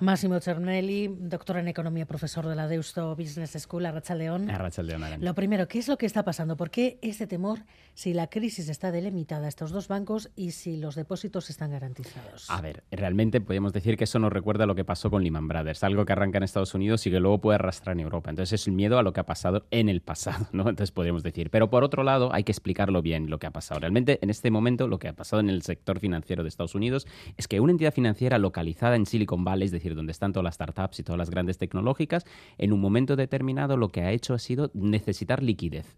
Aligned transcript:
Máximo 0.00 0.38
Cernelli, 0.38 1.08
doctor 1.08 1.56
en 1.56 1.66
economía, 1.66 2.06
profesor 2.06 2.46
de 2.46 2.54
la 2.54 2.68
Deusto 2.68 3.16
Business 3.16 3.56
School, 3.58 3.84
Arrachaldeón. 3.84 4.46
León. 4.46 5.18
Lo 5.20 5.34
primero, 5.34 5.66
¿qué 5.66 5.80
es 5.80 5.88
lo 5.88 5.98
que 5.98 6.06
está 6.06 6.24
pasando? 6.24 6.56
¿Por 6.56 6.70
qué 6.70 7.00
este 7.02 7.26
temor 7.26 7.64
si 7.94 8.14
la 8.14 8.28
crisis 8.28 8.68
está 8.68 8.92
delimitada 8.92 9.46
a 9.46 9.48
estos 9.48 9.72
dos 9.72 9.88
bancos 9.88 10.30
y 10.36 10.52
si 10.52 10.76
los 10.76 10.94
depósitos 10.94 11.50
están 11.50 11.72
garantizados? 11.72 12.48
A 12.48 12.60
ver, 12.60 12.84
realmente 12.92 13.40
podemos 13.40 13.72
decir 13.72 13.96
que 13.96 14.04
eso 14.04 14.20
nos 14.20 14.32
recuerda 14.32 14.62
a 14.62 14.66
lo 14.68 14.76
que 14.76 14.84
pasó 14.84 15.10
con 15.10 15.24
Lehman 15.24 15.48
Brothers, 15.48 15.82
algo 15.82 16.04
que 16.04 16.12
arranca 16.12 16.38
en 16.38 16.44
Estados 16.44 16.74
Unidos 16.74 17.04
y 17.08 17.10
que 17.10 17.18
luego 17.18 17.40
puede 17.40 17.56
arrastrar 17.56 17.96
en 17.96 18.00
Europa. 18.04 18.30
Entonces 18.30 18.60
es 18.60 18.68
el 18.68 18.74
miedo 18.74 19.00
a 19.00 19.02
lo 19.02 19.12
que 19.12 19.18
ha 19.18 19.26
pasado 19.26 19.66
en 19.72 19.88
el 19.88 20.00
pasado, 20.00 20.46
¿no? 20.52 20.68
Entonces 20.68 20.92
podemos 20.92 21.24
decir. 21.24 21.50
Pero 21.50 21.70
por 21.70 21.82
otro 21.82 22.04
lado, 22.04 22.32
hay 22.32 22.44
que 22.44 22.52
explicarlo 22.52 23.02
bien 23.02 23.30
lo 23.30 23.40
que 23.40 23.48
ha 23.48 23.52
pasado. 23.52 23.80
Realmente 23.80 24.20
en 24.22 24.30
este 24.30 24.52
momento 24.52 24.86
lo 24.86 25.00
que 25.00 25.08
ha 25.08 25.12
pasado 25.12 25.40
en 25.40 25.50
el 25.50 25.62
sector 25.62 25.98
financiero 25.98 26.44
de 26.44 26.50
Estados 26.50 26.76
Unidos 26.76 27.08
es 27.36 27.48
que 27.48 27.58
una 27.58 27.72
entidad 27.72 27.92
financiera 27.92 28.38
localizada 28.38 28.94
en 28.94 29.04
Silicon 29.04 29.42
Valley, 29.42 29.66
es 29.66 29.72
decir, 29.72 29.87
donde 29.94 30.12
están 30.12 30.32
todas 30.32 30.44
las 30.44 30.54
startups 30.54 31.00
y 31.00 31.02
todas 31.02 31.18
las 31.18 31.30
grandes 31.30 31.58
tecnológicas, 31.58 32.24
en 32.58 32.72
un 32.72 32.80
momento 32.80 33.16
determinado 33.16 33.76
lo 33.76 33.88
que 33.88 34.02
ha 34.02 34.12
hecho 34.12 34.34
ha 34.34 34.38
sido 34.38 34.70
necesitar 34.74 35.42
liquidez. 35.42 35.96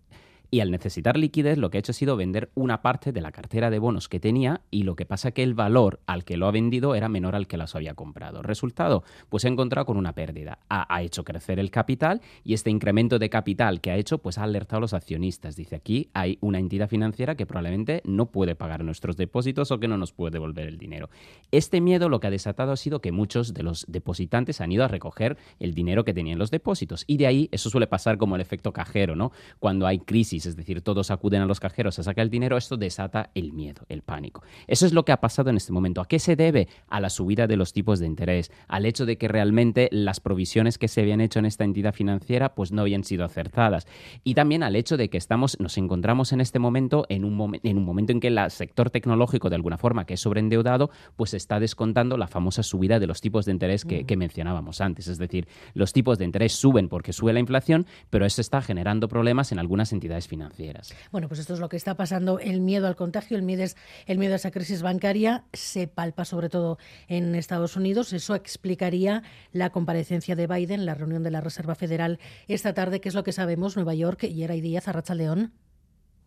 Y 0.52 0.60
al 0.60 0.72
necesitar 0.72 1.16
liquidez, 1.16 1.58
lo 1.58 1.70
que 1.70 1.78
ha 1.78 1.80
hecho 1.80 1.92
ha 1.92 1.94
sido 1.94 2.16
vender 2.16 2.50
una 2.54 2.82
parte 2.82 3.12
de 3.12 3.20
la 3.20 3.30
cartera 3.30 3.70
de 3.70 3.78
bonos 3.78 4.08
que 4.08 4.18
tenía 4.18 4.62
y 4.70 4.82
lo 4.82 4.96
que 4.96 5.06
pasa 5.06 5.30
que 5.30 5.44
el 5.44 5.54
valor 5.54 6.00
al 6.06 6.24
que 6.24 6.36
lo 6.36 6.48
ha 6.48 6.50
vendido 6.50 6.96
era 6.96 7.08
menor 7.08 7.36
al 7.36 7.46
que 7.46 7.56
las 7.56 7.76
había 7.76 7.94
comprado. 7.94 8.42
Resultado, 8.42 9.04
pues 9.28 9.42
se 9.42 9.48
ha 9.48 9.52
encontrado 9.52 9.86
con 9.86 9.96
una 9.96 10.12
pérdida. 10.12 10.58
Ha, 10.68 11.02
hecho 11.02 11.24
crecer 11.24 11.60
el 11.60 11.70
capital 11.70 12.20
y 12.44 12.54
este 12.54 12.68
incremento 12.68 13.18
de 13.18 13.30
capital 13.30 13.80
que 13.80 13.92
ha 13.92 13.96
hecho, 13.96 14.18
pues 14.18 14.38
ha 14.38 14.42
alertado 14.42 14.78
a 14.78 14.80
los 14.80 14.92
accionistas. 14.92 15.54
Dice 15.54 15.76
aquí 15.76 16.10
hay 16.14 16.36
una 16.40 16.58
entidad 16.58 16.88
financiera 16.88 17.36
que 17.36 17.46
probablemente 17.46 18.02
no 18.04 18.26
puede 18.26 18.56
pagar 18.56 18.84
nuestros 18.84 19.16
depósitos 19.16 19.70
o 19.70 19.78
que 19.78 19.88
no 19.88 19.96
nos 19.96 20.12
puede 20.12 20.32
devolver 20.32 20.66
el 20.66 20.78
dinero. 20.78 21.10
Este 21.52 21.80
miedo 21.80 22.08
lo 22.08 22.18
que 22.18 22.26
ha 22.26 22.30
desatado 22.30 22.72
ha 22.72 22.76
sido 22.76 23.00
que 23.00 23.12
muchos 23.12 23.54
de 23.54 23.62
los 23.62 23.86
depositantes 23.88 24.60
han 24.60 24.72
ido 24.72 24.84
a 24.84 24.88
recoger 24.88 25.36
el 25.60 25.74
dinero 25.74 26.04
que 26.04 26.12
tenían 26.12 26.38
los 26.38 26.50
depósitos. 26.50 27.04
Y 27.06 27.18
de 27.18 27.28
ahí 27.28 27.48
eso 27.52 27.70
suele 27.70 27.86
pasar 27.86 28.18
como 28.18 28.34
el 28.34 28.42
efecto 28.42 28.72
cajero, 28.72 29.14
¿no? 29.14 29.30
Cuando 29.60 29.86
hay 29.86 30.00
crisis 30.00 30.39
es 30.46 30.56
decir, 30.56 30.82
todos 30.82 31.10
acuden 31.10 31.42
a 31.42 31.46
los 31.46 31.60
cajeros 31.60 31.98
a 31.98 32.02
sacar 32.02 32.24
el 32.24 32.30
dinero, 32.30 32.56
esto 32.56 32.76
desata 32.76 33.30
el 33.34 33.52
miedo, 33.52 33.84
el 33.88 34.02
pánico. 34.02 34.42
Eso 34.66 34.86
es 34.86 34.92
lo 34.92 35.04
que 35.04 35.12
ha 35.12 35.20
pasado 35.20 35.50
en 35.50 35.56
este 35.56 35.72
momento. 35.72 36.00
¿A 36.00 36.08
qué 36.08 36.18
se 36.18 36.36
debe? 36.36 36.68
A 36.88 37.00
la 37.00 37.10
subida 37.10 37.46
de 37.46 37.56
los 37.56 37.72
tipos 37.72 37.98
de 37.98 38.06
interés, 38.06 38.50
al 38.68 38.86
hecho 38.86 39.06
de 39.06 39.18
que 39.18 39.28
realmente 39.28 39.88
las 39.92 40.20
provisiones 40.20 40.78
que 40.78 40.88
se 40.88 41.00
habían 41.00 41.20
hecho 41.20 41.38
en 41.38 41.46
esta 41.46 41.64
entidad 41.64 41.94
financiera 41.94 42.54
pues 42.54 42.72
no 42.72 42.82
habían 42.82 43.04
sido 43.04 43.24
acertadas. 43.24 43.86
Y 44.24 44.34
también 44.34 44.62
al 44.62 44.76
hecho 44.76 44.96
de 44.96 45.10
que 45.10 45.18
estamos, 45.18 45.58
nos 45.60 45.78
encontramos 45.78 46.32
en 46.32 46.40
este 46.40 46.58
momento 46.58 47.06
en 47.08 47.24
un, 47.24 47.58
en 47.62 47.78
un 47.78 47.84
momento 47.84 48.12
en 48.12 48.20
que 48.20 48.28
el 48.28 48.38
sector 48.50 48.90
tecnológico, 48.90 49.50
de 49.50 49.56
alguna 49.56 49.78
forma, 49.78 50.04
que 50.04 50.14
es 50.14 50.20
sobreendeudado, 50.20 50.90
pues 51.16 51.34
está 51.34 51.60
descontando 51.60 52.16
la 52.16 52.26
famosa 52.26 52.62
subida 52.62 52.98
de 52.98 53.06
los 53.06 53.20
tipos 53.20 53.44
de 53.46 53.52
interés 53.52 53.84
que, 53.84 54.04
que 54.04 54.16
mencionábamos 54.16 54.80
antes. 54.80 55.08
Es 55.08 55.18
decir, 55.18 55.48
los 55.74 55.92
tipos 55.92 56.18
de 56.18 56.24
interés 56.24 56.52
suben 56.52 56.88
porque 56.88 57.12
sube 57.12 57.32
la 57.32 57.40
inflación, 57.40 57.86
pero 58.10 58.26
eso 58.26 58.40
está 58.40 58.62
generando 58.62 59.08
problemas 59.08 59.52
en 59.52 59.58
algunas 59.58 59.92
entidades 59.92 60.28
financieras. 60.30 60.94
Bueno, 61.10 61.28
pues 61.28 61.40
esto 61.40 61.52
es 61.54 61.60
lo 61.60 61.68
que 61.68 61.76
está 61.76 61.96
pasando. 61.96 62.38
El 62.38 62.60
miedo 62.60 62.86
al 62.86 62.96
contagio, 62.96 63.36
el 63.36 63.42
miedo, 63.42 63.64
el 64.06 64.18
miedo 64.18 64.32
a 64.34 64.36
esa 64.36 64.50
crisis 64.50 64.80
bancaria 64.80 65.44
se 65.52 65.88
palpa 65.88 66.24
sobre 66.24 66.48
todo 66.48 66.78
en 67.08 67.34
Estados 67.34 67.76
Unidos. 67.76 68.12
Eso 68.12 68.34
explicaría 68.34 69.22
la 69.52 69.70
comparecencia 69.70 70.36
de 70.36 70.46
Biden, 70.46 70.86
la 70.86 70.94
reunión 70.94 71.22
de 71.22 71.32
la 71.32 71.40
Reserva 71.40 71.74
Federal 71.74 72.20
esta 72.48 72.72
tarde, 72.72 73.00
que 73.00 73.08
es 73.08 73.14
lo 73.14 73.24
que 73.24 73.32
sabemos, 73.32 73.76
Nueva 73.76 73.94
York, 73.94 74.24
y 74.24 74.46
Díaz, 74.60 74.88
Arracha 74.88 75.14
León. 75.14 75.52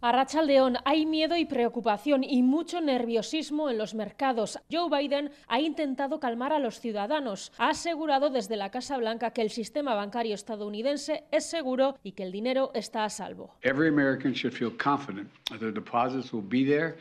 A 0.05 0.11
Rachaldeón 0.11 0.75
hay 0.83 1.05
miedo 1.05 1.37
y 1.37 1.45
preocupación 1.45 2.25
y 2.25 2.43
mucho 2.43 2.81
nerviosismo 2.81 3.69
en 3.69 3.77
los 3.77 3.95
mercados. 3.95 4.59
Joe 4.69 4.89
Biden 4.89 5.31
ha 5.47 5.61
intentado 5.61 6.19
calmar 6.19 6.51
a 6.51 6.59
los 6.59 6.81
ciudadanos. 6.81 7.53
Ha 7.57 7.69
asegurado 7.69 8.29
desde 8.29 8.57
la 8.57 8.69
Casa 8.69 8.97
Blanca 8.97 9.31
que 9.31 9.41
el 9.41 9.49
sistema 9.49 9.95
bancario 9.95 10.35
estadounidense 10.35 11.23
es 11.31 11.49
seguro 11.49 11.95
y 12.03 12.11
que 12.11 12.23
el 12.23 12.33
dinero 12.33 12.71
está 12.73 13.05
a 13.05 13.09
salvo. 13.09 13.55
Every 13.61 13.87
American 13.87 14.33
should 14.33 14.53
feel 14.53 14.75
confident 14.77 15.31
that 15.45 15.59
their 15.59 15.73
deposits 15.73 16.33
will 16.33 16.45
be 16.45 16.65
there 16.65 16.97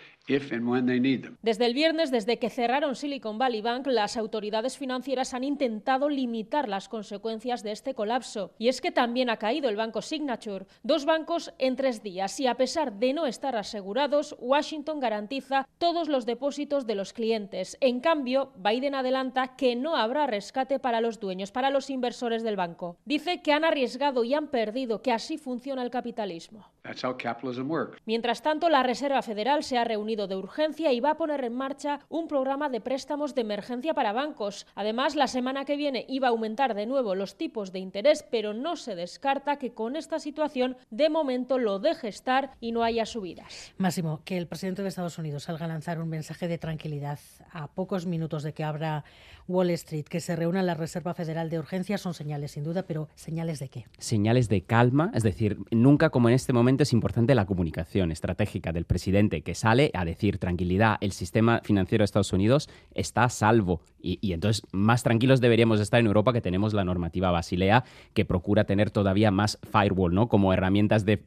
desde 1.42 1.66
el 1.66 1.74
viernes, 1.74 2.10
desde 2.10 2.38
que 2.38 2.48
cerraron 2.48 2.94
Silicon 2.94 3.38
Valley 3.38 3.60
Bank, 3.60 3.86
las 3.88 4.16
autoridades 4.16 4.78
financieras 4.78 5.34
han 5.34 5.42
intentado 5.42 6.08
limitar 6.08 6.68
las 6.68 6.88
consecuencias 6.88 7.62
de 7.62 7.72
este 7.72 7.94
colapso. 7.94 8.52
Y 8.58 8.68
es 8.68 8.80
que 8.80 8.92
también 8.92 9.30
ha 9.30 9.38
caído 9.38 9.68
el 9.68 9.76
banco 9.76 10.00
Signature, 10.00 10.66
dos 10.84 11.06
bancos 11.06 11.52
en 11.58 11.74
tres 11.74 12.02
días. 12.02 12.38
Y 12.38 12.46
a 12.46 12.54
pesar 12.54 12.92
de 12.92 13.12
no 13.12 13.26
estar 13.26 13.56
asegurados, 13.56 14.36
Washington 14.38 15.00
garantiza 15.00 15.66
todos 15.78 16.08
los 16.08 16.24
depósitos 16.24 16.86
de 16.86 16.94
los 16.94 17.12
clientes. 17.12 17.76
En 17.80 18.00
cambio, 18.00 18.52
Biden 18.56 18.94
adelanta 18.94 19.56
que 19.56 19.74
no 19.74 19.96
habrá 19.96 20.26
rescate 20.28 20.78
para 20.78 21.00
los 21.00 21.18
dueños, 21.18 21.50
para 21.50 21.70
los 21.70 21.90
inversores 21.90 22.44
del 22.44 22.56
banco. 22.56 22.96
Dice 23.04 23.42
que 23.42 23.52
han 23.52 23.64
arriesgado 23.64 24.22
y 24.22 24.34
han 24.34 24.48
perdido, 24.48 25.02
que 25.02 25.12
así 25.12 25.36
funciona 25.36 25.82
el 25.82 25.90
capitalismo. 25.90 26.70
Mientras 28.06 28.42
tanto, 28.42 28.68
la 28.68 28.82
Reserva 28.82 29.22
Federal 29.22 29.62
se 29.62 29.78
ha 29.78 29.84
reunido 29.84 30.26
de 30.26 30.34
urgencia 30.34 30.92
y 30.92 30.98
va 30.98 31.12
a 31.12 31.16
poner 31.16 31.44
en 31.44 31.54
marcha 31.54 32.00
un 32.08 32.26
programa 32.26 32.68
de 32.68 32.80
préstamos 32.80 33.36
de 33.36 33.42
emergencia 33.42 33.94
para 33.94 34.12
bancos. 34.12 34.66
Además, 34.74 35.14
la 35.14 35.28
semana 35.28 35.64
que 35.64 35.76
viene 35.76 36.04
iba 36.08 36.26
a 36.26 36.30
aumentar 36.30 36.74
de 36.74 36.86
nuevo 36.86 37.14
los 37.14 37.36
tipos 37.36 37.72
de 37.72 37.78
interés, 37.78 38.24
pero 38.28 38.52
no 38.52 38.74
se 38.74 38.96
descarta 38.96 39.58
que 39.58 39.72
con 39.72 39.94
esta 39.94 40.18
situación 40.18 40.76
de 40.90 41.08
momento 41.08 41.58
lo 41.58 41.78
deje 41.78 42.08
estar 42.08 42.50
y 42.60 42.72
no 42.72 42.82
haya 42.82 43.06
subidas. 43.06 43.72
Máximo, 43.78 44.20
que 44.24 44.36
el 44.36 44.48
presidente 44.48 44.82
de 44.82 44.88
Estados 44.88 45.18
Unidos 45.18 45.44
salga 45.44 45.66
a 45.66 45.68
lanzar 45.68 46.00
un 46.00 46.08
mensaje 46.08 46.48
de 46.48 46.58
tranquilidad 46.58 47.20
a 47.52 47.68
pocos 47.68 48.06
minutos 48.06 48.42
de 48.42 48.54
que 48.54 48.64
abra 48.64 49.04
Wall 49.46 49.70
Street, 49.70 50.04
que 50.04 50.20
se 50.20 50.34
reúna 50.34 50.62
la 50.62 50.74
Reserva 50.74 51.14
Federal 51.14 51.48
de 51.48 51.60
Urgencia, 51.60 51.98
son 51.98 52.14
señales 52.14 52.52
sin 52.52 52.64
duda, 52.64 52.82
pero 52.82 53.08
señales 53.14 53.60
de 53.60 53.68
qué? 53.68 53.86
Señales 53.98 54.48
de 54.48 54.62
calma, 54.62 55.10
es 55.14 55.22
decir, 55.22 55.58
nunca 55.70 56.10
como 56.10 56.28
en 56.28 56.34
este 56.34 56.52
momento 56.52 56.71
es 56.80 56.92
importante 56.92 57.34
la 57.34 57.46
comunicación 57.46 58.10
estratégica 58.10 58.72
del 58.72 58.84
presidente 58.84 59.42
que 59.42 59.54
sale 59.54 59.90
a 59.94 60.04
decir 60.04 60.38
tranquilidad, 60.38 60.96
el 61.00 61.12
sistema 61.12 61.60
financiero 61.64 62.02
de 62.02 62.06
Estados 62.06 62.32
Unidos 62.32 62.68
está 62.94 63.24
a 63.24 63.28
salvo. 63.28 63.80
Y, 64.04 64.32
entonces 64.32 64.66
más 64.72 65.04
tranquilos 65.04 65.40
deberíamos 65.40 65.78
estar 65.78 66.00
en 66.00 66.06
Europa 66.06 66.32
que 66.32 66.40
tenemos 66.40 66.74
la 66.74 66.84
normativa 66.84 67.30
Basilea 67.30 67.84
que 68.14 68.24
procura 68.24 68.64
tener 68.64 68.90
todavía 68.90 69.30
más 69.30 69.60
firewall, 69.70 70.12
¿no? 70.12 70.28
Como 70.28 70.52
herramientas 70.52 71.04
de, 71.04 71.18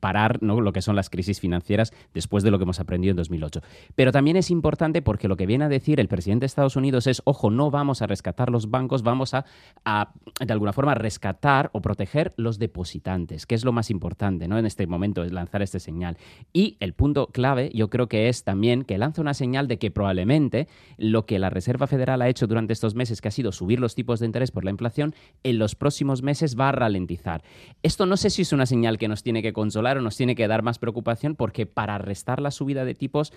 parar 0.00 0.42
¿no? 0.42 0.60
lo 0.60 0.72
que 0.72 0.80
son 0.80 0.96
las 0.96 1.10
crisis 1.10 1.40
financieras 1.40 1.92
después 2.14 2.42
de 2.42 2.50
lo 2.50 2.58
que 2.58 2.62
hemos 2.64 2.80
aprendido 2.80 3.10
en 3.10 3.16
2008. 3.16 3.60
Pero 3.94 4.12
también 4.12 4.36
es 4.36 4.50
importante 4.50 5.02
porque 5.02 5.28
lo 5.28 5.36
que 5.36 5.46
viene 5.46 5.66
a 5.66 5.68
decir 5.68 6.00
el 6.00 6.08
presidente 6.08 6.44
de 6.44 6.46
Estados 6.46 6.76
Unidos 6.76 7.06
es, 7.06 7.20
ojo, 7.24 7.50
no 7.50 7.70
vamos 7.70 8.00
a 8.00 8.06
rescatar 8.06 8.50
los 8.50 8.70
bancos, 8.70 9.02
vamos 9.02 9.34
a, 9.34 9.44
a 9.84 10.12
de 10.44 10.52
alguna 10.52 10.72
forma, 10.72 10.94
rescatar 10.94 11.70
o 11.72 11.82
proteger 11.82 12.32
los 12.36 12.58
depositantes, 12.58 13.46
que 13.46 13.54
es 13.54 13.64
lo 13.64 13.72
más 13.72 13.90
importante, 13.90 14.48
¿no? 14.48 14.58
En 14.58 14.66
este 14.76 14.86
momento 14.86 15.24
es 15.24 15.32
lanzar 15.32 15.62
este 15.62 15.80
señal. 15.80 16.18
Y 16.52 16.76
el 16.80 16.92
punto 16.92 17.28
clave, 17.28 17.70
yo 17.72 17.88
creo 17.88 18.08
que 18.08 18.28
es 18.28 18.44
también 18.44 18.84
que 18.84 18.98
lanza 18.98 19.22
una 19.22 19.32
señal 19.32 19.68
de 19.68 19.78
que 19.78 19.90
probablemente 19.90 20.68
lo 20.98 21.24
que 21.24 21.38
la 21.38 21.48
Reserva 21.48 21.86
Federal 21.86 22.20
ha 22.20 22.28
hecho 22.28 22.46
durante 22.46 22.74
estos 22.74 22.94
meses, 22.94 23.22
que 23.22 23.28
ha 23.28 23.30
sido 23.30 23.52
subir 23.52 23.80
los 23.80 23.94
tipos 23.94 24.20
de 24.20 24.26
interés 24.26 24.50
por 24.50 24.66
la 24.66 24.70
inflación, 24.70 25.14
en 25.44 25.58
los 25.58 25.74
próximos 25.74 26.22
meses 26.22 26.58
va 26.60 26.68
a 26.68 26.72
ralentizar. 26.72 27.42
Esto 27.82 28.04
no 28.04 28.18
sé 28.18 28.28
si 28.28 28.42
es 28.42 28.52
una 28.52 28.66
señal 28.66 28.98
que 28.98 29.08
nos 29.08 29.22
tiene 29.22 29.40
que 29.42 29.54
consolar 29.54 29.96
o 29.96 30.02
nos 30.02 30.16
tiene 30.16 30.34
que 30.34 30.46
dar 30.46 30.62
más 30.62 30.78
preocupación, 30.78 31.36
porque 31.36 31.64
para 31.64 31.96
restar 31.96 32.42
la 32.42 32.50
subida 32.50 32.84
de 32.84 32.94
tipos 32.94 33.32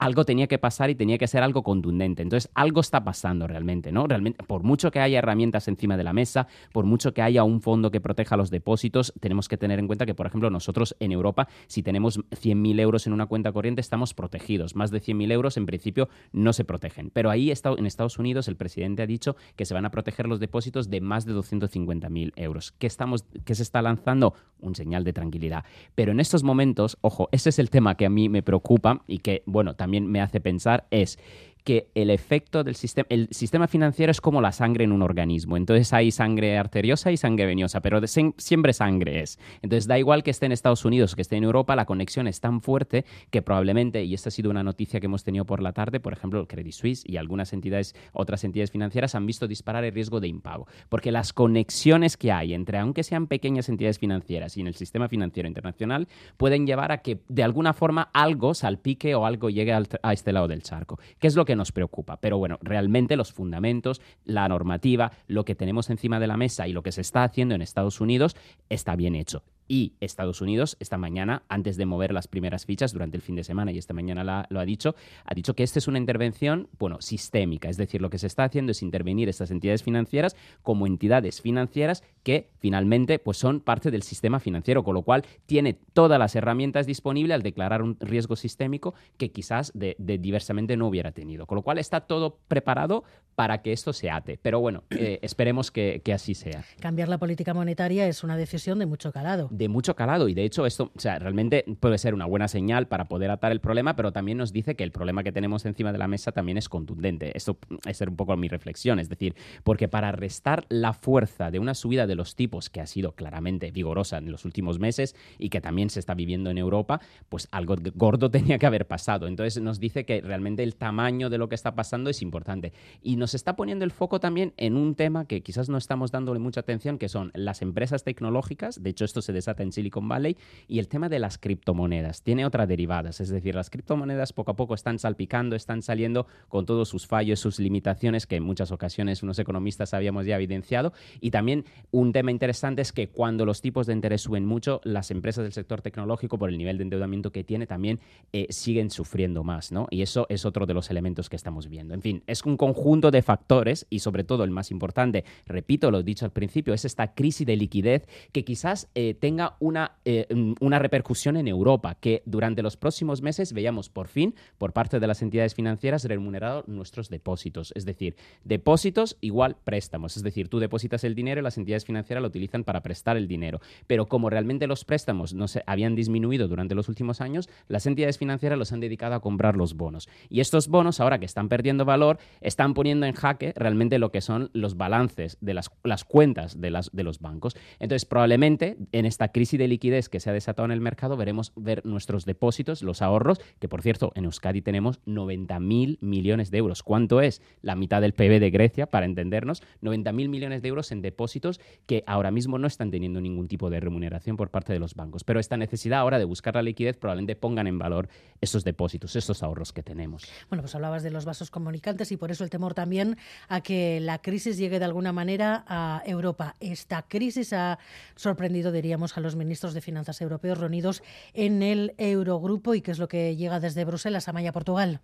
algo 0.00 0.24
tenía 0.24 0.46
que 0.48 0.58
pasar 0.58 0.90
y 0.90 0.94
tenía 0.94 1.18
que 1.18 1.28
ser 1.28 1.42
algo 1.42 1.62
contundente. 1.62 2.22
Entonces, 2.22 2.50
algo 2.54 2.80
está 2.80 3.04
pasando 3.04 3.46
realmente, 3.46 3.92
¿no? 3.92 4.06
Realmente, 4.06 4.42
por 4.42 4.62
mucho 4.62 4.90
que 4.90 4.98
haya 4.98 5.18
herramientas 5.18 5.68
encima 5.68 5.96
de 5.96 6.04
la 6.04 6.12
mesa, 6.12 6.48
por 6.72 6.86
mucho 6.86 7.12
que 7.12 7.22
haya 7.22 7.44
un 7.44 7.60
fondo 7.60 7.90
que 7.90 8.00
proteja 8.00 8.36
los 8.36 8.50
depósitos, 8.50 9.12
tenemos 9.20 9.46
que 9.46 9.58
tener 9.58 9.78
en 9.78 9.86
cuenta 9.86 10.06
que, 10.06 10.14
por 10.14 10.26
ejemplo, 10.26 10.48
nosotros 10.50 10.96
en 11.00 11.12
Europa, 11.12 11.48
si 11.66 11.82
tenemos 11.82 12.18
100.000 12.18 12.80
euros 12.80 13.06
en 13.06 13.12
una 13.12 13.26
cuenta 13.26 13.52
corriente, 13.52 13.82
estamos 13.82 14.14
protegidos. 14.14 14.74
Más 14.74 14.90
de 14.90 15.02
100.000 15.02 15.32
euros, 15.32 15.56
en 15.58 15.66
principio, 15.66 16.08
no 16.32 16.54
se 16.54 16.64
protegen. 16.64 17.10
Pero 17.10 17.30
ahí, 17.30 17.52
en 17.52 17.86
Estados 17.86 18.18
Unidos, 18.18 18.48
el 18.48 18.56
presidente 18.56 19.02
ha 19.02 19.06
dicho 19.06 19.36
que 19.54 19.66
se 19.66 19.74
van 19.74 19.84
a 19.84 19.90
proteger 19.90 20.26
los 20.26 20.40
depósitos 20.40 20.88
de 20.88 21.02
más 21.02 21.26
de 21.26 21.34
250.000 21.34 22.32
euros. 22.36 22.72
¿Qué, 22.72 22.86
estamos, 22.86 23.26
¿Qué 23.44 23.54
se 23.54 23.62
está 23.62 23.82
lanzando? 23.82 24.34
Un 24.62 24.74
señal 24.74 25.04
de 25.04 25.12
tranquilidad. 25.12 25.64
Pero 25.94 26.12
en 26.12 26.20
estos 26.20 26.42
momentos, 26.42 26.98
ojo, 27.00 27.28
ese 27.32 27.50
es 27.50 27.58
el 27.58 27.70
tema 27.70 27.96
que 27.96 28.06
a 28.06 28.10
mí 28.10 28.28
me 28.28 28.42
preocupa 28.42 29.02
y 29.06 29.18
que, 29.18 29.42
bueno, 29.46 29.74
también 29.74 30.06
me 30.06 30.20
hace 30.20 30.40
pensar 30.40 30.86
es 30.90 31.18
que 31.64 31.88
el 31.94 32.10
efecto 32.10 32.64
del 32.64 32.74
sistema, 32.74 33.06
el 33.10 33.28
sistema 33.30 33.66
financiero 33.66 34.10
es 34.10 34.20
como 34.20 34.40
la 34.40 34.52
sangre 34.52 34.84
en 34.84 34.92
un 34.92 35.02
organismo. 35.02 35.56
Entonces 35.56 35.92
hay 35.92 36.10
sangre 36.10 36.58
arteriosa 36.58 37.12
y 37.12 37.16
sangre 37.16 37.46
venosa, 37.46 37.80
pero 37.80 38.00
siempre 38.06 38.72
sangre 38.72 39.20
es. 39.20 39.38
Entonces 39.62 39.86
da 39.86 39.98
igual 39.98 40.22
que 40.22 40.30
esté 40.30 40.46
en 40.46 40.52
Estados 40.52 40.84
Unidos, 40.84 41.14
que 41.14 41.22
esté 41.22 41.36
en 41.36 41.44
Europa, 41.44 41.76
la 41.76 41.86
conexión 41.86 42.26
es 42.26 42.40
tan 42.40 42.60
fuerte 42.60 43.04
que 43.30 43.42
probablemente, 43.42 44.04
y 44.04 44.14
esta 44.14 44.28
ha 44.28 44.32
sido 44.32 44.50
una 44.50 44.62
noticia 44.62 45.00
que 45.00 45.06
hemos 45.06 45.24
tenido 45.24 45.44
por 45.44 45.62
la 45.62 45.72
tarde, 45.72 46.00
por 46.00 46.12
ejemplo, 46.12 46.40
el 46.40 46.46
Credit 46.46 46.72
Suisse 46.72 47.04
y 47.06 47.16
algunas 47.16 47.52
entidades, 47.52 47.94
otras 48.12 48.44
entidades 48.44 48.70
financieras 48.70 49.14
han 49.14 49.26
visto 49.26 49.46
disparar 49.46 49.84
el 49.84 49.92
riesgo 49.92 50.20
de 50.20 50.28
impago. 50.28 50.66
Porque 50.88 51.12
las 51.12 51.32
conexiones 51.32 52.16
que 52.16 52.32
hay 52.32 52.54
entre, 52.54 52.78
aunque 52.78 53.02
sean 53.02 53.26
pequeñas 53.26 53.68
entidades 53.68 53.98
financieras 53.98 54.56
y 54.56 54.60
en 54.60 54.66
el 54.66 54.74
sistema 54.74 55.08
financiero 55.08 55.48
internacional, 55.48 56.08
pueden 56.36 56.66
llevar 56.66 56.92
a 56.92 56.98
que 56.98 57.20
de 57.28 57.42
alguna 57.42 57.72
forma 57.72 58.10
algo 58.12 58.54
salpique 58.54 59.14
o 59.14 59.26
algo 59.26 59.50
llegue 59.50 59.72
a 59.72 60.12
este 60.12 60.32
lado 60.32 60.48
del 60.48 60.62
charco. 60.62 60.98
¿Qué 61.18 61.26
es 61.26 61.36
lo 61.36 61.44
que 61.44 61.49
nos 61.56 61.72
preocupa. 61.72 62.18
Pero 62.18 62.38
bueno, 62.38 62.58
realmente 62.62 63.16
los 63.16 63.32
fundamentos, 63.32 64.00
la 64.24 64.48
normativa, 64.48 65.12
lo 65.26 65.44
que 65.44 65.54
tenemos 65.54 65.90
encima 65.90 66.20
de 66.20 66.26
la 66.26 66.36
mesa 66.36 66.68
y 66.68 66.72
lo 66.72 66.82
que 66.82 66.92
se 66.92 67.00
está 67.00 67.24
haciendo 67.24 67.54
en 67.54 67.62
Estados 67.62 68.00
Unidos 68.00 68.36
está 68.68 68.96
bien 68.96 69.14
hecho. 69.14 69.42
Y 69.72 69.92
Estados 70.00 70.40
Unidos, 70.40 70.76
esta 70.80 70.98
mañana, 70.98 71.44
antes 71.48 71.76
de 71.76 71.86
mover 71.86 72.12
las 72.12 72.26
primeras 72.26 72.66
fichas 72.66 72.92
durante 72.92 73.16
el 73.16 73.22
fin 73.22 73.36
de 73.36 73.44
semana, 73.44 73.70
y 73.70 73.78
esta 73.78 73.94
mañana 73.94 74.48
lo 74.50 74.58
ha 74.58 74.64
dicho, 74.64 74.96
ha 75.24 75.32
dicho 75.32 75.54
que 75.54 75.62
esta 75.62 75.78
es 75.78 75.86
una 75.86 75.98
intervención, 75.98 76.66
bueno, 76.76 77.00
sistémica. 77.00 77.68
Es 77.68 77.76
decir, 77.76 78.02
lo 78.02 78.10
que 78.10 78.18
se 78.18 78.26
está 78.26 78.42
haciendo 78.42 78.72
es 78.72 78.82
intervenir 78.82 79.28
estas 79.28 79.52
entidades 79.52 79.84
financieras 79.84 80.34
como 80.64 80.88
entidades 80.88 81.40
financieras 81.40 82.02
que 82.24 82.50
finalmente 82.58 83.20
pues, 83.20 83.36
son 83.36 83.60
parte 83.60 83.92
del 83.92 84.02
sistema 84.02 84.40
financiero, 84.40 84.82
con 84.82 84.94
lo 84.94 85.02
cual 85.02 85.24
tiene 85.46 85.74
todas 85.92 86.18
las 86.18 86.34
herramientas 86.34 86.84
disponibles 86.88 87.36
al 87.36 87.42
declarar 87.44 87.82
un 87.82 87.96
riesgo 88.00 88.34
sistémico 88.34 88.94
que 89.18 89.30
quizás 89.30 89.70
de, 89.72 89.94
diversamente 90.00 90.76
no 90.76 90.88
hubiera 90.88 91.12
tenido. 91.12 91.46
Con 91.46 91.54
lo 91.54 91.62
cual 91.62 91.78
está 91.78 92.00
todo 92.00 92.40
preparado 92.48 93.04
para 93.36 93.62
que 93.62 93.72
esto 93.72 93.92
se 93.92 94.10
ate. 94.10 94.36
Pero 94.42 94.58
bueno, 94.58 94.82
eh, 94.90 95.20
esperemos 95.22 95.70
que, 95.70 96.02
que 96.04 96.12
así 96.12 96.34
sea. 96.34 96.64
Cambiar 96.80 97.08
la 97.08 97.18
política 97.18 97.54
monetaria 97.54 98.08
es 98.08 98.24
una 98.24 98.36
decisión 98.36 98.80
de 98.80 98.86
mucho 98.86 99.12
calado 99.12 99.48
de 99.60 99.68
mucho 99.68 99.94
calado 99.94 100.30
y 100.30 100.34
de 100.34 100.44
hecho 100.44 100.64
esto, 100.64 100.90
o 100.96 101.00
sea, 101.00 101.18
realmente 101.18 101.66
puede 101.80 101.98
ser 101.98 102.14
una 102.14 102.24
buena 102.24 102.48
señal 102.48 102.88
para 102.88 103.08
poder 103.08 103.30
atar 103.30 103.52
el 103.52 103.60
problema, 103.60 103.94
pero 103.94 104.10
también 104.10 104.38
nos 104.38 104.54
dice 104.54 104.74
que 104.74 104.84
el 104.84 104.90
problema 104.90 105.22
que 105.22 105.32
tenemos 105.32 105.66
encima 105.66 105.92
de 105.92 105.98
la 105.98 106.08
mesa 106.08 106.32
también 106.32 106.56
es 106.56 106.70
contundente. 106.70 107.36
Esto 107.36 107.58
es 107.84 108.00
un 108.00 108.16
poco 108.16 108.34
mi 108.38 108.48
reflexión, 108.48 108.98
es 108.98 109.10
decir, 109.10 109.36
porque 109.62 109.86
para 109.86 110.12
restar 110.12 110.64
la 110.70 110.94
fuerza 110.94 111.50
de 111.50 111.58
una 111.58 111.74
subida 111.74 112.06
de 112.06 112.14
los 112.14 112.36
tipos 112.36 112.70
que 112.70 112.80
ha 112.80 112.86
sido 112.86 113.12
claramente 113.12 113.70
vigorosa 113.70 114.16
en 114.16 114.32
los 114.32 114.46
últimos 114.46 114.78
meses 114.78 115.14
y 115.38 115.50
que 115.50 115.60
también 115.60 115.90
se 115.90 116.00
está 116.00 116.14
viviendo 116.14 116.48
en 116.48 116.56
Europa, 116.56 117.02
pues 117.28 117.46
algo 117.50 117.76
gordo 117.94 118.30
tenía 118.30 118.58
que 118.58 118.64
haber 118.64 118.86
pasado. 118.86 119.26
Entonces 119.26 119.62
nos 119.62 119.78
dice 119.78 120.06
que 120.06 120.22
realmente 120.22 120.62
el 120.62 120.74
tamaño 120.74 121.28
de 121.28 121.36
lo 121.36 121.50
que 121.50 121.54
está 121.54 121.74
pasando 121.74 122.08
es 122.08 122.22
importante 122.22 122.72
y 123.02 123.16
nos 123.16 123.34
está 123.34 123.56
poniendo 123.56 123.84
el 123.84 123.90
foco 123.90 124.20
también 124.20 124.54
en 124.56 124.78
un 124.78 124.94
tema 124.94 125.26
que 125.26 125.42
quizás 125.42 125.68
no 125.68 125.76
estamos 125.76 126.10
dándole 126.10 126.40
mucha 126.40 126.60
atención, 126.60 126.96
que 126.96 127.10
son 127.10 127.30
las 127.34 127.60
empresas 127.60 128.04
tecnológicas. 128.04 128.82
De 128.82 128.88
hecho, 128.88 129.04
esto 129.04 129.20
se 129.20 129.34
desarrolla 129.34 129.49
en 129.58 129.72
Silicon 129.72 130.08
Valley, 130.08 130.36
y 130.68 130.78
el 130.78 130.88
tema 130.88 131.08
de 131.08 131.18
las 131.18 131.38
criptomonedas. 131.38 132.22
Tiene 132.22 132.46
otras 132.46 132.68
derivadas, 132.68 133.20
es 133.20 133.28
decir, 133.30 133.54
las 133.54 133.70
criptomonedas 133.70 134.32
poco 134.32 134.52
a 134.52 134.56
poco 134.56 134.74
están 134.74 134.98
salpicando, 134.98 135.56
están 135.56 135.82
saliendo 135.82 136.26
con 136.48 136.66
todos 136.66 136.88
sus 136.88 137.06
fallos, 137.06 137.40
sus 137.40 137.58
limitaciones, 137.58 138.26
que 138.26 138.36
en 138.36 138.44
muchas 138.44 138.70
ocasiones 138.70 139.22
unos 139.22 139.38
economistas 139.38 139.94
habíamos 139.94 140.26
ya 140.26 140.36
evidenciado. 140.36 140.92
Y 141.20 141.30
también 141.30 141.64
un 141.90 142.12
tema 142.12 142.30
interesante 142.30 142.82
es 142.82 142.92
que 142.92 143.08
cuando 143.08 143.44
los 143.44 143.60
tipos 143.60 143.86
de 143.86 143.94
interés 143.94 144.22
suben 144.22 144.44
mucho, 144.44 144.80
las 144.84 145.10
empresas 145.10 145.42
del 145.42 145.52
sector 145.52 145.82
tecnológico, 145.82 146.38
por 146.38 146.50
el 146.50 146.58
nivel 146.58 146.78
de 146.78 146.84
endeudamiento 146.84 147.32
que 147.32 147.44
tiene, 147.44 147.66
también 147.66 148.00
eh, 148.32 148.46
siguen 148.50 148.90
sufriendo 148.90 149.44
más, 149.44 149.72
¿no? 149.72 149.86
Y 149.90 150.02
eso 150.02 150.26
es 150.28 150.44
otro 150.44 150.66
de 150.66 150.74
los 150.74 150.90
elementos 150.90 151.28
que 151.28 151.36
estamos 151.36 151.68
viendo. 151.68 151.94
En 151.94 152.02
fin, 152.02 152.22
es 152.26 152.44
un 152.44 152.56
conjunto 152.56 153.10
de 153.10 153.22
factores 153.22 153.86
y 153.90 154.00
sobre 154.00 154.24
todo 154.24 154.44
el 154.44 154.50
más 154.50 154.70
importante, 154.70 155.24
repito 155.46 155.90
lo 155.90 156.02
dicho 156.02 156.24
al 156.24 156.32
principio, 156.32 156.74
es 156.74 156.84
esta 156.84 157.14
crisis 157.14 157.46
de 157.46 157.56
liquidez 157.56 158.08
que 158.32 158.44
quizás 158.44 158.88
eh, 158.94 159.14
tenga 159.14 159.29
una, 159.30 159.92
eh, 160.04 160.26
mm, 160.34 160.54
una 160.60 160.78
repercusión 160.78 161.36
en 161.36 161.48
Europa, 161.48 161.96
que 162.00 162.22
durante 162.26 162.62
los 162.62 162.76
próximos 162.76 163.22
meses 163.22 163.52
veamos 163.52 163.88
por 163.88 164.08
fin, 164.08 164.34
por 164.58 164.72
parte 164.72 165.00
de 165.00 165.06
las 165.06 165.22
entidades 165.22 165.54
financieras, 165.54 166.04
remunerados 166.04 166.66
nuestros 166.68 167.08
depósitos. 167.08 167.72
Es 167.74 167.84
decir, 167.84 168.16
depósitos 168.44 169.16
igual 169.20 169.56
préstamos. 169.64 170.16
Es 170.16 170.22
decir, 170.22 170.48
tú 170.48 170.58
depositas 170.58 171.04
el 171.04 171.14
dinero 171.14 171.40
y 171.40 171.44
las 171.44 171.58
entidades 171.58 171.84
financieras 171.84 172.22
lo 172.22 172.28
utilizan 172.28 172.64
para 172.64 172.82
prestar 172.82 173.16
el 173.16 173.28
dinero. 173.28 173.60
Pero 173.86 174.06
como 174.06 174.30
realmente 174.30 174.66
los 174.66 174.84
préstamos 174.84 175.34
no 175.34 175.48
se 175.48 175.62
habían 175.66 175.94
disminuido 175.94 176.48
durante 176.48 176.74
los 176.74 176.88
últimos 176.88 177.20
años, 177.20 177.48
las 177.68 177.86
entidades 177.86 178.18
financieras 178.18 178.58
los 178.58 178.72
han 178.72 178.80
dedicado 178.80 179.14
a 179.14 179.20
comprar 179.20 179.56
los 179.56 179.74
bonos. 179.74 180.08
Y 180.28 180.40
estos 180.40 180.68
bonos, 180.68 181.00
ahora 181.00 181.18
que 181.18 181.26
están 181.26 181.48
perdiendo 181.48 181.84
valor, 181.84 182.18
están 182.40 182.74
poniendo 182.74 183.06
en 183.06 183.14
jaque 183.14 183.52
realmente 183.56 183.98
lo 183.98 184.10
que 184.10 184.20
son 184.20 184.50
los 184.52 184.76
balances 184.76 185.38
de 185.40 185.54
las, 185.54 185.70
las 185.84 186.04
cuentas 186.04 186.60
de, 186.60 186.70
las, 186.70 186.90
de 186.92 187.04
los 187.04 187.20
bancos. 187.20 187.56
Entonces, 187.78 188.04
probablemente 188.04 188.76
en 188.92 189.06
esta 189.20 189.32
crisis 189.32 189.58
de 189.58 189.68
liquidez 189.68 190.08
que 190.08 190.18
se 190.18 190.30
ha 190.30 190.32
desatado 190.32 190.64
en 190.64 190.72
el 190.72 190.80
mercado, 190.80 191.14
veremos 191.14 191.52
ver 191.54 191.84
nuestros 191.84 192.24
depósitos, 192.24 192.80
los 192.80 193.02
ahorros, 193.02 193.38
que 193.58 193.68
por 193.68 193.82
cierto, 193.82 194.12
en 194.14 194.24
Euskadi 194.24 194.62
tenemos 194.62 194.98
90.000 195.04 195.98
millones 196.00 196.50
de 196.50 196.56
euros. 196.56 196.82
¿Cuánto 196.82 197.20
es? 197.20 197.42
La 197.60 197.76
mitad 197.76 198.00
del 198.00 198.14
PIB 198.14 198.40
de 198.40 198.50
Grecia, 198.50 198.86
para 198.86 199.04
entendernos, 199.04 199.62
90.000 199.82 200.30
millones 200.30 200.62
de 200.62 200.68
euros 200.68 200.90
en 200.90 201.02
depósitos 201.02 201.60
que 201.84 202.02
ahora 202.06 202.30
mismo 202.30 202.56
no 202.56 202.66
están 202.66 202.90
teniendo 202.90 203.20
ningún 203.20 203.46
tipo 203.46 203.68
de 203.68 203.78
remuneración 203.78 204.38
por 204.38 204.48
parte 204.48 204.72
de 204.72 204.78
los 204.78 204.94
bancos. 204.94 205.22
Pero 205.22 205.38
esta 205.38 205.58
necesidad 205.58 205.98
ahora 205.98 206.18
de 206.18 206.24
buscar 206.24 206.54
la 206.54 206.62
liquidez 206.62 206.96
probablemente 206.96 207.36
pongan 207.36 207.66
en 207.66 207.78
valor 207.78 208.08
esos 208.40 208.64
depósitos, 208.64 209.16
esos 209.16 209.42
ahorros 209.42 209.74
que 209.74 209.82
tenemos. 209.82 210.24
Bueno, 210.48 210.62
pues 210.62 210.74
hablabas 210.74 211.02
de 211.02 211.10
los 211.10 211.26
vasos 211.26 211.50
comunicantes 211.50 212.10
y 212.10 212.16
por 212.16 212.30
eso 212.30 212.42
el 212.42 212.48
temor 212.48 212.72
también 212.72 213.18
a 213.48 213.60
que 213.60 214.00
la 214.00 214.22
crisis 214.22 214.56
llegue 214.56 214.78
de 214.78 214.86
alguna 214.86 215.12
manera 215.12 215.62
a 215.66 216.02
Europa. 216.06 216.56
Esta 216.58 217.02
crisis 217.02 217.52
ha 217.52 217.78
sorprendido, 218.16 218.72
diríamos, 218.72 219.09
a 219.16 219.20
los 219.20 219.36
ministros 219.36 219.74
de 219.74 219.80
Finanzas 219.80 220.20
europeos 220.20 220.58
reunidos 220.58 221.02
en 221.34 221.62
el 221.62 221.94
Eurogrupo 221.98 222.74
y 222.74 222.82
qué 222.82 222.90
es 222.90 222.98
lo 222.98 223.08
que 223.08 223.36
llega 223.36 223.60
desde 223.60 223.84
Bruselas 223.84 224.28
a 224.28 224.32
Maya, 224.32 224.52
Portugal. 224.52 225.00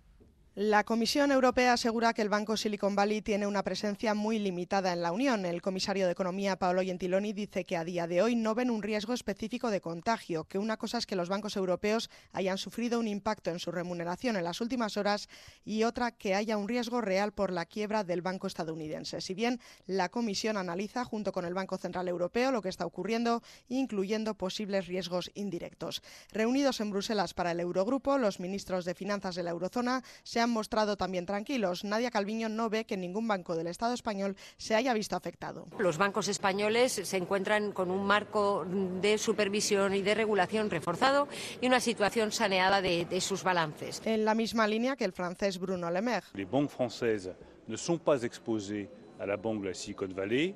La 0.59 0.83
Comisión 0.83 1.31
Europea 1.31 1.73
asegura 1.73 2.15
que 2.15 2.23
el 2.23 2.29
Banco 2.29 2.57
Silicon 2.57 2.95
Valley 2.95 3.21
tiene 3.21 3.45
una 3.45 3.61
presencia 3.61 4.15
muy 4.15 4.39
limitada 4.39 4.91
en 4.91 5.03
la 5.03 5.11
Unión. 5.11 5.45
El 5.45 5.61
comisario 5.61 6.07
de 6.07 6.13
Economía, 6.13 6.57
Paolo 6.57 6.81
Gentiloni, 6.81 7.31
dice 7.31 7.63
que 7.63 7.77
a 7.77 7.83
día 7.83 8.07
de 8.07 8.23
hoy 8.23 8.35
no 8.35 8.55
ven 8.55 8.71
un 8.71 8.81
riesgo 8.81 9.13
específico 9.13 9.69
de 9.69 9.81
contagio, 9.81 10.45
que 10.45 10.57
una 10.57 10.77
cosa 10.77 10.97
es 10.97 11.05
que 11.05 11.15
los 11.15 11.29
bancos 11.29 11.57
europeos 11.57 12.09
hayan 12.31 12.57
sufrido 12.57 12.99
un 12.99 13.07
impacto 13.07 13.51
en 13.51 13.59
su 13.59 13.71
remuneración 13.71 14.35
en 14.35 14.43
las 14.43 14.59
últimas 14.59 14.97
horas 14.97 15.29
y 15.63 15.83
otra 15.83 16.09
que 16.09 16.33
haya 16.33 16.57
un 16.57 16.67
riesgo 16.67 17.01
real 17.01 17.33
por 17.33 17.51
la 17.51 17.67
quiebra 17.67 18.03
del 18.03 18.23
banco 18.23 18.47
estadounidense. 18.47 19.21
Si 19.21 19.35
bien 19.35 19.59
la 19.85 20.09
Comisión 20.09 20.57
analiza 20.57 21.05
junto 21.05 21.31
con 21.33 21.45
el 21.45 21.53
Banco 21.53 21.77
Central 21.77 22.07
Europeo 22.07 22.51
lo 22.51 22.63
que 22.63 22.69
está 22.69 22.87
ocurriendo, 22.87 23.43
incluyendo 23.69 24.33
posibles 24.33 24.87
riesgos 24.87 25.29
indirectos. 25.35 26.01
Reunidos 26.31 26.79
en 26.79 26.89
Bruselas 26.89 27.35
para 27.35 27.51
el 27.51 27.59
Eurogrupo, 27.59 28.17
los 28.17 28.39
ministros 28.39 28.85
de 28.85 28.95
Finanzas 28.95 29.35
de 29.35 29.43
la 29.43 29.51
Eurozona 29.51 30.03
se 30.23 30.39
han 30.39 30.46
mostrado 30.49 30.97
también 30.97 31.25
tranquilos. 31.25 31.83
Nadia 31.83 32.11
Calviño 32.11 32.49
no 32.49 32.69
ve 32.69 32.85
que 32.85 32.97
ningún 32.97 33.27
banco 33.27 33.55
del 33.55 33.67
Estado 33.67 33.93
español 33.93 34.35
se 34.57 34.75
haya 34.75 34.93
visto 34.93 35.15
afectado. 35.15 35.67
Los 35.77 35.97
bancos 35.97 36.27
españoles 36.27 36.91
se 37.03 37.17
encuentran 37.17 37.71
con 37.71 37.91
un 37.91 38.05
marco 38.05 38.65
de 38.65 39.17
supervisión 39.17 39.93
y 39.93 40.01
de 40.01 40.15
regulación 40.15 40.69
reforzado 40.69 41.27
y 41.61 41.67
una 41.67 41.79
situación 41.79 42.31
saneada 42.31 42.81
de, 42.81 43.05
de 43.05 43.21
sus 43.21 43.43
balances. 43.43 44.01
En 44.05 44.25
la 44.25 44.35
misma 44.35 44.67
línea 44.67 44.95
que 44.95 45.05
el 45.05 45.13
francés 45.13 45.59
Bruno 45.59 45.89
Le 45.91 46.01
Maire. 46.01 46.25
Les 46.33 46.49
banques 46.49 46.71
françaises 46.71 47.31
ne 47.67 47.77
sont 47.77 47.99
pas 47.99 48.23
exposées 48.23 48.89
a 49.19 49.25
la 49.25 49.37
banque 49.37 49.73
Silicon 49.73 50.13
Valley. 50.13 50.55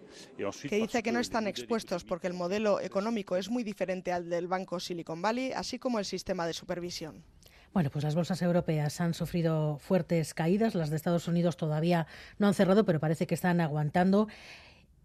que 0.70 0.76
dice 0.76 1.02
que 1.04 1.12
no 1.12 1.20
están 1.20 1.48
expuestos 1.48 2.04
porque 2.04 2.28
el 2.28 2.33
modelo 2.33 2.80
económico 2.80 3.36
es 3.36 3.50
muy 3.50 3.64
diferente 3.64 4.12
al 4.12 4.30
del 4.30 4.48
banco 4.48 4.80
Silicon 4.80 5.21
Valley, 5.21 5.52
así 5.52 5.80
como 5.80 6.00
el 6.00 6.06
sistema 6.06 6.45
de 6.45 6.54
supervisión. 6.54 7.24
Bueno, 7.73 7.90
pues 7.90 8.04
las 8.04 8.16
bolsas 8.16 8.42
europeas 8.42 8.99
han 8.99 9.13
sufrido 9.13 9.78
fuertes 9.78 10.33
caídas, 10.33 10.75
las 10.75 10.90
de 10.90 10.97
Estados 10.97 11.30
Unidos 11.30 11.56
todavía 11.56 12.06
no 12.37 12.47
han 12.47 12.54
cerrado, 12.54 12.83
pero 12.83 12.99
parece 12.99 13.28
que 13.28 13.35
están 13.35 13.61
aguantando. 13.61 14.28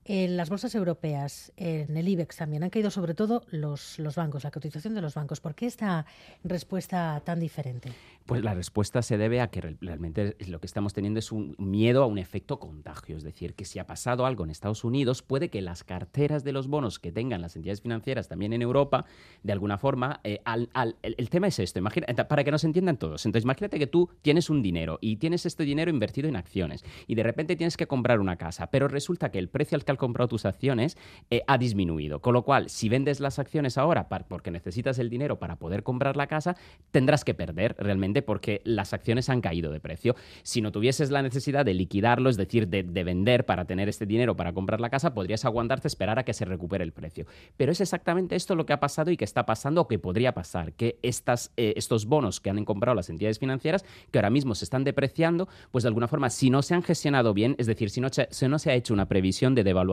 En 0.09 0.37
las 0.37 0.51
bolsas 0.51 0.73
europeas, 0.77 1.53
en 1.57 1.97
el 1.97 2.07
IBEX 2.07 2.37
también, 2.37 2.63
han 2.63 2.71
caído 2.71 2.93
sobre 2.93 3.15
todo 3.15 3.43
los, 3.51 3.99
bancos, 4.15 4.45
la 4.45 4.53
cotización 4.53 4.95
de 4.95 5.01
los 5.01 5.15
bancos. 5.15 5.41
¿Por 5.41 5.57
qué 5.57 5.67
esta 5.67 6.07
respuesta 6.45 7.21
tan 7.25 7.41
diferente? 7.41 7.91
Pues 8.25 8.45
la 8.45 8.55
respuesta 8.55 9.03
se 9.03 9.19
debe 9.19 9.41
a 9.41 9.49
que 9.49 9.61
realmente 9.61 10.37
lo 10.47 10.61
que 10.61 10.67
estamos 10.67 10.95
teniendo 10.95 11.19
es 11.19 11.33
un 11.33 11.57
miedo 11.59 12.05
a 12.05 12.07
un 12.07 12.19
efecto 12.19 12.61
contagio. 12.61 13.17
Es 13.17 13.25
decir, 13.25 13.55
que 13.55 13.65
si 13.65 13.81
ha 13.81 13.87
pasado 13.87 14.27
algo 14.27 14.45
en 14.45 14.51
Estados 14.51 14.85
Unidos, 14.85 15.23
puede 15.23 15.49
que 15.49 15.61
las 15.61 15.83
carteras 15.83 16.45
de 16.45 16.53
los 16.53 16.69
bonos 16.69 17.01
que 17.01 17.11
tengan 17.11 17.41
las 17.41 17.57
entidades 17.57 17.81
financieras 17.81 18.29
también 18.29 18.53
en 18.53 18.63
Europa, 18.63 19.07
de 19.43 19.53
alguna 19.53 19.77
forma, 19.77 20.21
eh, 20.23 20.41
al, 20.45 20.69
el, 21.03 21.31
tema 21.31 21.49
es 21.49 21.59
esto, 21.59 21.81
para 22.29 22.45
que 22.45 22.51
nos 22.53 22.63
entiendan 22.63 22.97
todos. 22.97 23.27
Entonces, 23.27 23.45
imagínate 23.45 23.81
que 23.81 23.89
tú 23.89 24.09
tienes 24.23 24.51
un 24.51 24.63
dinero 24.63 24.99
y 25.01 25.17
tienes 25.17 25.47
este 25.47 25.65
dinero 25.65 25.91
invertido 25.91 26.29
en 26.29 26.37
acciones 26.37 26.85
y 27.09 27.17
de 27.17 27.25
repente 27.25 27.57
tienes 27.57 27.77
que 27.77 27.89
comprar 27.89 28.21
una 28.21 28.37
casa, 28.37 28.69
pero 28.71 28.87
resulta 28.87 29.33
que 29.33 29.41
el 29.41 29.49
precio 29.49 29.75
al 29.75 29.85
comprado 29.97 30.29
tus 30.29 30.47
acciones 30.47 30.97
eh, 31.31 31.43
ha 31.47 31.59
disminuido. 31.59 32.21
Con 32.21 32.35
lo 32.35 32.43
cual, 32.43 32.71
si 32.71 32.89
vendes 32.89 33.21
las 33.21 33.39
acciones 33.39 33.79
ahora 33.79 34.09
porque 34.29 34.51
necesitas 34.51 34.99
el 34.99 35.11
dinero 35.11 35.39
para 35.39 35.57
poder 35.57 35.83
comprar 35.83 36.17
la 36.17 36.27
casa, 36.27 36.57
tendrás 36.91 37.25
que 37.25 37.35
perder 37.35 37.77
realmente 37.79 38.23
porque 38.23 38.63
las 38.65 38.93
acciones 38.93 39.29
han 39.29 39.41
caído 39.41 39.73
de 39.73 39.81
precio. 39.81 40.17
Si 40.43 40.61
no 40.61 40.73
tuvieses 40.73 41.11
la 41.11 41.23
necesidad 41.23 41.65
de 41.65 41.75
liquidarlo, 41.75 42.31
es 42.31 42.37
decir, 42.37 42.69
de, 42.69 42.83
vender 42.83 43.47
para 43.47 43.67
tener 43.67 43.89
este 43.89 44.07
dinero 44.07 44.37
para 44.37 44.53
comprar 44.53 44.81
la 44.81 44.91
casa, 44.91 45.15
podrías 45.15 45.45
aguantarte 45.45 45.87
esperar 45.89 46.19
a 46.19 46.25
que 46.25 46.33
se 46.33 46.45
recupere 46.45 46.83
el 46.83 46.93
precio. 46.93 47.27
Pero 47.57 47.73
es 47.73 47.81
exactamente 47.81 48.35
esto 48.35 48.55
lo 48.55 48.67
que 48.67 48.73
ha 48.73 48.81
pasado 48.81 49.11
y 49.11 49.17
que 49.17 49.25
está 49.25 49.47
pasando 49.47 49.83
o 49.83 49.89
que 49.89 49.99
podría 49.99 50.33
pasar, 50.33 50.73
que 50.73 50.99
estas, 51.03 51.53
eh, 51.57 51.75
estos 51.77 52.07
bonos 52.07 52.41
que 52.41 52.51
han 52.51 52.65
comprado 52.65 52.95
las 52.95 53.11
entidades 53.11 53.39
financieras, 53.39 53.85
que 54.11 54.19
ahora 54.19 54.31
mismo 54.31 54.55
se 54.55 54.65
están 54.65 54.83
depreciando, 54.83 55.49
pues 55.71 55.83
de 55.83 55.89
alguna 55.89 56.09
forma, 56.09 56.31
si 56.31 56.51
no 56.51 56.63
se 56.63 56.75
han 56.75 56.83
gestionado 56.83 57.35
bien, 57.35 57.55
es 57.59 57.67
decir, 57.67 57.91
si 57.91 58.01
no, 58.01 58.09
si 58.09 58.49
no 58.49 58.59
se 58.59 58.71
ha 58.71 58.75
hecho 58.75 58.95
una 58.95 59.07
previsión 59.07 59.55
de 59.55 59.63
devaluación, 59.63 59.86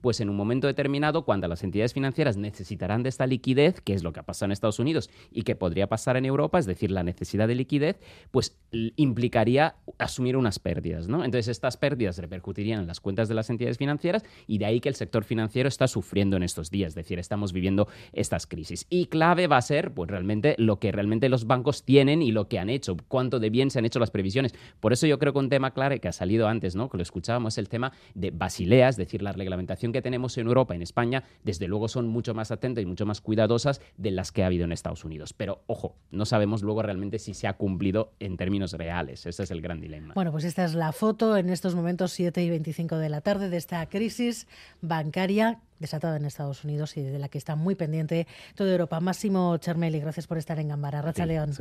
pues 0.00 0.20
en 0.20 0.30
un 0.30 0.36
momento 0.36 0.66
determinado, 0.66 1.24
cuando 1.24 1.48
las 1.48 1.62
entidades 1.64 1.92
financieras 1.92 2.36
necesitarán 2.36 3.02
de 3.02 3.08
esta 3.08 3.26
liquidez, 3.26 3.80
que 3.80 3.94
es 3.94 4.02
lo 4.02 4.12
que 4.12 4.20
ha 4.20 4.24
pasado 4.24 4.46
en 4.46 4.52
Estados 4.52 4.78
Unidos 4.78 5.10
y 5.30 5.42
que 5.42 5.56
podría 5.56 5.88
pasar 5.88 6.16
en 6.16 6.24
Europa, 6.24 6.58
es 6.58 6.66
decir, 6.66 6.90
la 6.90 7.02
necesidad 7.02 7.48
de 7.48 7.54
liquidez, 7.54 7.98
pues 8.30 8.56
implicaría 8.96 9.76
asumir 9.98 10.36
unas 10.36 10.58
pérdidas, 10.58 11.08
¿no? 11.08 11.24
Entonces 11.24 11.48
estas 11.48 11.76
pérdidas 11.76 12.18
repercutirían 12.18 12.80
en 12.80 12.86
las 12.86 13.00
cuentas 13.00 13.28
de 13.28 13.34
las 13.34 13.50
entidades 13.50 13.78
financieras 13.78 14.24
y 14.46 14.58
de 14.58 14.66
ahí 14.66 14.80
que 14.80 14.88
el 14.88 14.94
sector 14.94 15.24
financiero 15.24 15.68
está 15.68 15.86
sufriendo 15.88 16.36
en 16.36 16.42
estos 16.42 16.70
días, 16.70 16.90
es 16.90 16.94
decir, 16.94 17.18
estamos 17.18 17.52
viviendo 17.52 17.88
estas 18.12 18.46
crisis. 18.46 18.86
Y 18.90 19.06
clave 19.06 19.46
va 19.46 19.56
a 19.56 19.62
ser, 19.62 19.92
pues 19.92 20.10
realmente, 20.10 20.54
lo 20.58 20.78
que 20.78 20.92
realmente 20.92 21.28
los 21.28 21.46
bancos 21.46 21.84
tienen 21.84 22.22
y 22.22 22.32
lo 22.32 22.48
que 22.48 22.58
han 22.58 22.70
hecho, 22.70 22.96
cuánto 23.08 23.40
de 23.40 23.50
bien 23.50 23.70
se 23.70 23.78
han 23.78 23.84
hecho 23.84 23.98
las 23.98 24.10
previsiones. 24.10 24.54
Por 24.80 24.92
eso 24.92 25.06
yo 25.06 25.18
creo 25.18 25.32
que 25.32 25.38
un 25.38 25.48
tema 25.48 25.72
clave 25.72 26.00
que 26.00 26.08
ha 26.08 26.12
salido 26.12 26.48
antes, 26.48 26.74
¿no? 26.76 26.88
Que 26.88 26.96
lo 26.96 27.02
escuchábamos, 27.02 27.54
es 27.54 27.58
el 27.58 27.68
tema 27.68 27.92
de 28.14 28.30
Basilea, 28.30 28.88
es 28.88 28.96
decir, 28.96 29.22
la 29.24 29.32
reglamentación 29.32 29.92
que 29.92 30.02
tenemos 30.02 30.38
en 30.38 30.46
Europa, 30.46 30.74
en 30.74 30.82
España, 30.82 31.24
desde 31.42 31.68
luego 31.68 31.88
son 31.88 32.08
mucho 32.08 32.34
más 32.34 32.50
atentas 32.50 32.82
y 32.82 32.86
mucho 32.86 33.06
más 33.06 33.20
cuidadosas 33.20 33.80
de 33.96 34.10
las 34.10 34.32
que 34.32 34.42
ha 34.42 34.46
habido 34.46 34.64
en 34.64 34.72
Estados 34.72 35.04
Unidos. 35.04 35.32
Pero, 35.32 35.62
ojo, 35.66 35.96
no 36.10 36.26
sabemos 36.26 36.62
luego 36.62 36.82
realmente 36.82 37.18
si 37.18 37.34
se 37.34 37.48
ha 37.48 37.54
cumplido 37.54 38.12
en 38.20 38.36
términos 38.36 38.72
reales. 38.72 39.26
Ese 39.26 39.42
es 39.42 39.50
el 39.50 39.60
gran 39.60 39.80
dilema. 39.80 40.14
Bueno, 40.14 40.32
pues 40.32 40.44
esta 40.44 40.64
es 40.64 40.74
la 40.74 40.92
foto 40.92 41.36
en 41.36 41.50
estos 41.50 41.74
momentos 41.74 42.12
7 42.12 42.42
y 42.42 42.50
25 42.50 42.96
de 42.98 43.08
la 43.08 43.20
tarde 43.20 43.48
de 43.48 43.56
esta 43.56 43.84
crisis 43.88 44.46
bancaria 44.80 45.60
desatada 45.78 46.16
en 46.16 46.24
Estados 46.24 46.64
Unidos 46.64 46.96
y 46.96 47.02
de 47.02 47.18
la 47.18 47.28
que 47.28 47.38
está 47.38 47.56
muy 47.56 47.74
pendiente 47.74 48.26
toda 48.54 48.70
Europa. 48.70 49.00
Máximo 49.00 49.56
Chermeli, 49.58 50.00
gracias 50.00 50.26
por 50.26 50.38
estar 50.38 50.58
en 50.58 50.68
Gambara. 50.68 51.02
Racha 51.02 51.26
León. 51.26 51.52